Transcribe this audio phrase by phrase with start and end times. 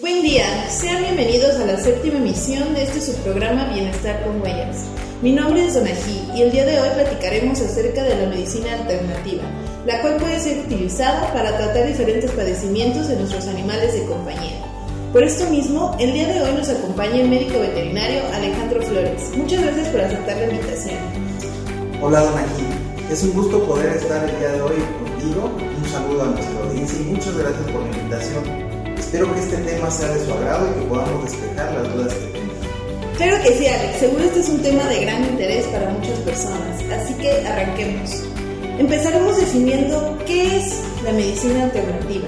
[0.00, 4.86] Buen día, sean bienvenidos a la séptima emisión de este subprograma Bienestar con Huellas.
[5.20, 9.42] Mi nombre es Donají y el día de hoy platicaremos acerca de la medicina alternativa,
[9.84, 14.64] la cual puede ser utilizada para tratar diferentes padecimientos de nuestros animales de compañía.
[15.12, 19.30] Por esto mismo, el día de hoy nos acompaña el médico veterinario Alejandro Flores.
[19.36, 20.96] Muchas gracias por aceptar la invitación.
[22.00, 22.64] Hola Donají,
[23.10, 25.50] es un gusto poder estar el día de hoy contigo.
[25.76, 28.81] Un saludo a nuestra audiencia y muchas gracias por la invitación.
[29.12, 32.26] Espero que este tema sea de su agrado y que podamos despejar las dudas que
[32.28, 32.56] tengan.
[33.18, 33.98] Claro que sí, Alex.
[33.98, 36.80] Seguro este es un tema de gran interés para muchas personas.
[36.90, 38.24] Así que arranquemos.
[38.78, 42.26] Empezaremos definiendo qué es la medicina alternativa.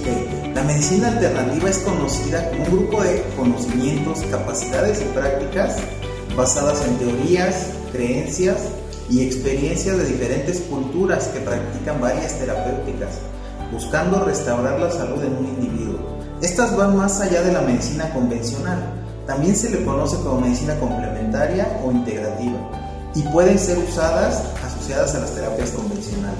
[0.00, 0.52] Okay.
[0.52, 5.76] La medicina alternativa es conocida como un grupo de conocimientos, capacidades y prácticas
[6.34, 8.62] basadas en teorías, creencias
[9.08, 13.20] y experiencias de diferentes culturas que practican varias terapéuticas
[13.72, 15.98] buscando restaurar la salud en un individuo.
[16.42, 18.78] Estas van más allá de la medicina convencional.
[19.26, 22.58] También se le conoce como medicina complementaria o integrativa
[23.14, 26.38] y pueden ser usadas asociadas a las terapias convencionales.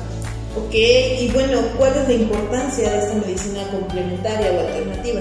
[0.56, 5.20] Ok, y bueno, ¿cuál es la importancia de esta medicina complementaria o alternativa?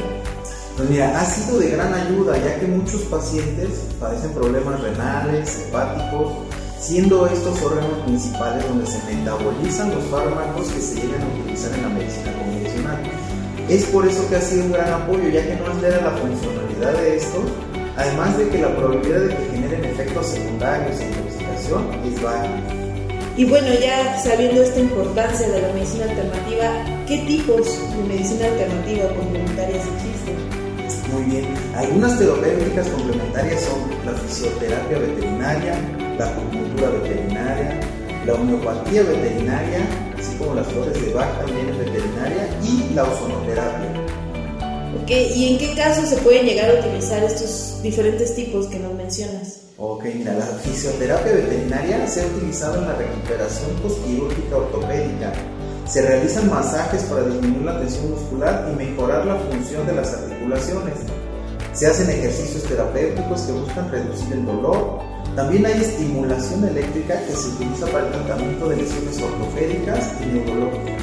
[0.76, 6.32] Pues mira, ha sido de gran ayuda ya que muchos pacientes padecen problemas renales, hepáticos,
[6.80, 11.82] siendo estos órganos principales donde se metabolizan los fármacos que se llegan a utilizar en
[11.82, 12.98] la medicina convencional.
[13.68, 16.94] Es por eso que ha sido un gran apoyo, ya que no altera la funcionalidad
[16.94, 17.44] de esto,
[17.98, 22.48] además de que la probabilidad de que generen efectos secundarios e intoxicación es baja.
[23.38, 29.08] Y bueno, ya sabiendo esta importancia de la medicina alternativa, ¿qué tipos de medicina alternativa
[29.16, 30.60] complementarias existen?
[31.14, 35.76] Muy bien, algunas terapéuticas complementarias son la fisioterapia veterinaria,
[36.20, 37.80] la acupuntura veterinaria,
[38.26, 39.80] la homeopatía veterinaria,
[40.20, 43.90] así como las flores de Bach también es veterinaria, y la ozonoterapia.
[45.02, 48.94] Ok, ¿y en qué casos se pueden llegar a utilizar estos diferentes tipos que nos
[48.96, 49.62] mencionas?
[49.78, 55.32] Ok, mira, la fisioterapia veterinaria se ha utilizado en la recuperación postquirúrgica ortopédica.
[55.88, 60.96] Se realizan masajes para disminuir la tensión muscular y mejorar la función de las articulaciones.
[61.72, 65.00] Se hacen ejercicios terapéuticos que buscan reducir el dolor,
[65.40, 71.02] también hay estimulación eléctrica que se utiliza para el tratamiento de lesiones ortopédicas y neurológicas,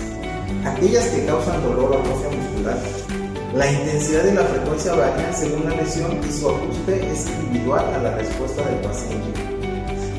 [0.67, 2.79] aquellas que causan dolor o atrofia muscular.
[3.55, 7.99] La intensidad de la frecuencia varía según la lesión y su ajuste es individual a
[8.03, 9.41] la respuesta del paciente.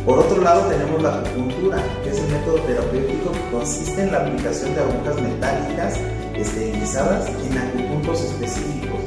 [0.03, 4.17] Por otro lado tenemos la acupuntura, que es un método terapéutico que consiste en la
[4.25, 5.93] aplicación de agujas metálicas
[6.33, 8.99] esterilizadas en acupuntos específicos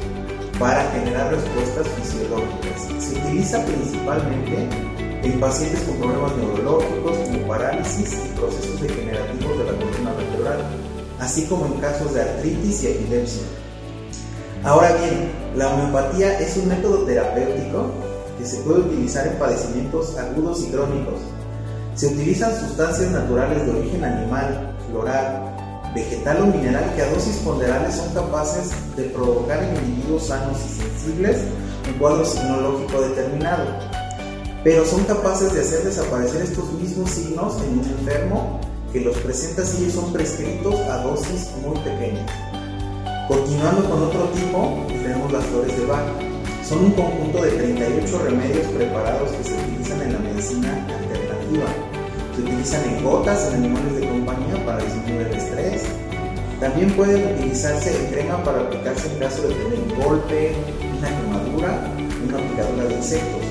[0.57, 3.03] para generar respuestas fisiológicas.
[3.03, 9.77] Se utiliza principalmente en pacientes con problemas neurológicos como parálisis y procesos degenerativos de la
[9.77, 10.59] columna vertebral,
[11.19, 13.43] así como en casos de artritis y epilepsia.
[14.63, 17.91] Ahora bien, la homeopatía es un método terapéutico
[18.37, 21.19] que se puede utilizar en padecimientos agudos y crónicos.
[21.95, 27.95] Se utilizan sustancias naturales de origen animal, floral, vegetal o mineral que a dosis ponderables
[27.95, 31.37] son capaces de provocar en individuos sanos y sensibles
[31.87, 34.00] un cuadro sinológico determinado
[34.63, 38.59] pero son capaces de hacer desaparecer estos mismos signos en un enfermo
[38.93, 42.29] que los presenta si ellos son prescritos a dosis muy pequeñas.
[43.27, 46.03] Continuando con otro tipo, tenemos las flores de Bach.
[46.67, 51.65] Son un conjunto de 38 remedios preparados que se utilizan en la medicina alternativa.
[52.35, 55.83] Se utilizan en gotas en animales de compañía para disminuir el estrés.
[56.59, 60.53] También pueden utilizarse en crema para aplicarse en caso de tener un golpe,
[60.99, 61.93] una quemadura,
[62.27, 63.50] una picadura de insectos.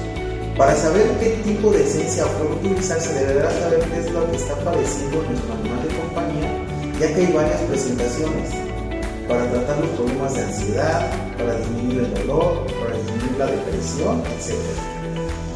[0.60, 4.54] Para saber qué tipo de esencia puede utilizarse, deberá saber qué es lo que está
[4.56, 6.66] padeciendo nuestro animal de compañía,
[7.00, 8.50] ya que hay varias presentaciones
[9.26, 14.52] para tratar los problemas de ansiedad, para disminuir el dolor, para disminuir la depresión, etc.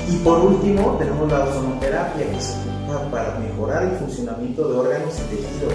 [0.09, 5.15] Y por último, tenemos la ozonoterapia, que se ocupa para mejorar el funcionamiento de órganos
[5.19, 5.75] y tejidos,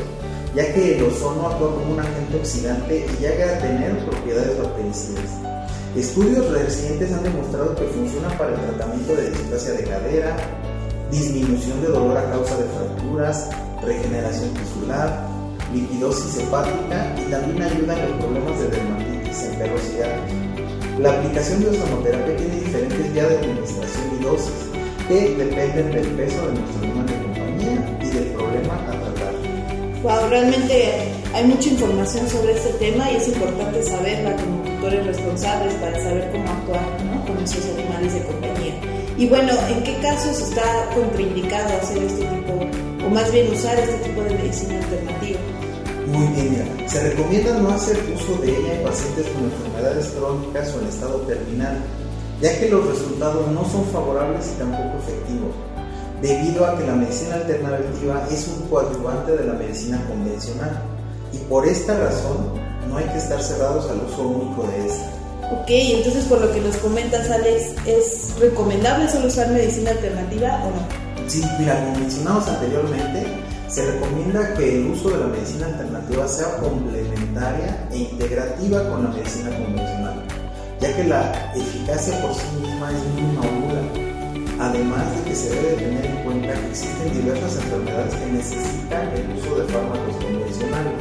[0.56, 5.50] ya que el ozono actúa como un agente oxidante y llega a tener propiedades bactericidas.
[5.96, 10.38] Estudios recientes han demostrado que funciona para el tratamiento de displasia de cadera,
[11.10, 13.50] disminución de dolor a causa de fracturas,
[13.84, 15.28] regeneración tisular,
[15.74, 21.70] lipidosis hepática y también ayuda en los problemas de dermatitis en y La aplicación de
[21.70, 24.54] ozonoterapia tiene diferentes vías de administración y dosis
[25.08, 27.19] que dependen del peso de nuestro animal
[30.02, 35.74] Wow, realmente hay mucha información sobre este tema y es importante saberla como tutores responsables
[35.74, 36.98] para saber cómo actuar
[37.28, 38.80] con nuestros animales de compañía.
[39.18, 43.98] Y bueno, ¿en qué casos está contraindicado hacer este tipo, o más bien usar este
[44.08, 45.40] tipo de medicina alternativa?
[46.08, 46.90] Muy bien, mira.
[46.90, 51.18] Se recomienda no hacer uso de ella en pacientes con enfermedades crónicas o en estado
[51.24, 51.78] terminal,
[52.42, 55.54] ya que los resultados no son favorables y tampoco efectivos,
[56.22, 60.82] debido a que la medicina alternativa es un coadyuvante de la medicina convencional
[61.32, 62.54] y por esta razón
[62.90, 65.10] no hay que estar cerrados al uso único de esta.
[65.52, 70.70] Ok, entonces por lo que nos comentas Alex, ¿es recomendable solo usar medicina alternativa o
[70.70, 71.30] no?
[71.30, 73.26] Sí, mira, como mencionamos anteriormente,
[73.68, 79.10] se recomienda que el uso de la medicina alternativa sea complementaria e integrativa con la
[79.10, 80.24] medicina convencional,
[80.80, 83.42] ya que la eficacia por sí misma es mínima.
[84.60, 89.38] Además de que se debe tener en cuenta que existen diversas enfermedades que necesitan el
[89.38, 90.94] uso de fármacos convencionales,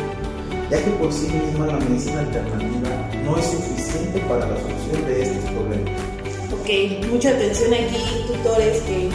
[0.71, 2.91] ya que por sí misma la medicina alternativa
[3.25, 5.91] no es suficiente para la solución de estos problemas.
[6.53, 9.11] Ok, mucha atención aquí, tutores, que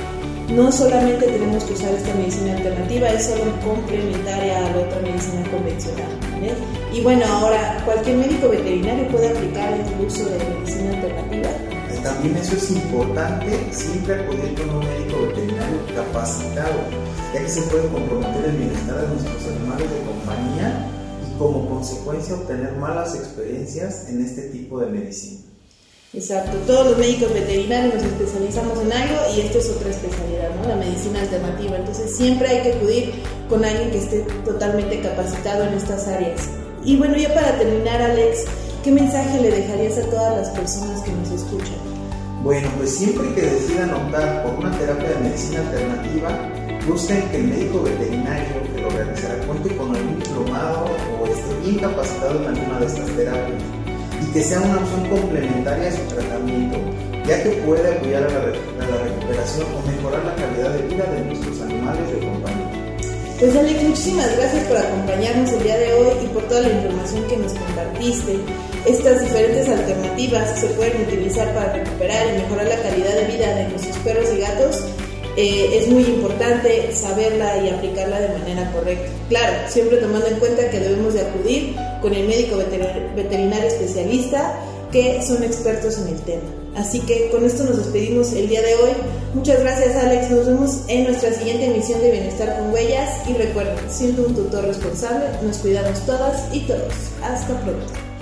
[0.53, 5.43] no solamente tenemos que usar esta medicina alternativa, es solo complementaria a la otra medicina
[5.49, 6.23] convencional.
[6.91, 11.49] Y bueno, ahora cualquier médico veterinario puede aplicar el uso de medicina alternativa.
[12.03, 16.81] También eso es importante, siempre acudir con un médico veterinario capacitado,
[17.33, 20.85] ya que se puede comprometer el bienestar de nuestros animales de compañía
[21.25, 25.39] y como consecuencia obtener malas experiencias en este tipo de medicina.
[26.13, 30.67] Exacto, todos los médicos veterinarios nos especializamos en algo y esto es otra especialidad, ¿no?
[30.67, 31.77] La medicina alternativa.
[31.77, 33.13] Entonces siempre hay que acudir
[33.47, 36.49] con alguien que esté totalmente capacitado en estas áreas.
[36.83, 38.43] Y bueno, ya para terminar, Alex,
[38.83, 41.92] ¿qué mensaje le dejarías a todas las personas que nos escuchan?
[42.43, 46.51] Bueno, pues siempre que decidan optar por una terapia de medicina alternativa,
[46.85, 50.85] busquen que el médico veterinario que lo realizará cuente con algún diplomado
[51.21, 53.63] o esté bien capacitado en alguna de estas terapias
[54.21, 56.79] y que sea una opción complementaria a su tratamiento,
[57.25, 61.21] ya que puede apoyar la, a la recuperación o mejorar la calidad de vida de
[61.23, 62.83] nuestros animales de compañía.
[63.39, 67.23] Pues Alex, muchísimas gracias por acompañarnos el día de hoy y por toda la información
[67.23, 68.39] que nos compartiste.
[68.85, 73.69] Estas diferentes alternativas se pueden utilizar para recuperar y mejorar la calidad de vida de
[73.69, 74.81] nuestros perros y gatos.
[75.37, 79.09] Eh, es muy importante saberla y aplicarla de manera correcta.
[79.29, 84.53] Claro, siempre tomando en cuenta que debemos de acudir con el médico veterinario especialista
[84.91, 86.43] que son expertos en el tema.
[86.75, 88.91] Así que con esto nos despedimos el día de hoy.
[89.33, 93.77] Muchas gracias Alex, nos vemos en nuestra siguiente emisión de Bienestar con Huellas y recuerden,
[93.89, 96.93] siendo un tutor responsable, nos cuidamos todas y todos.
[97.23, 98.12] Hasta pronto.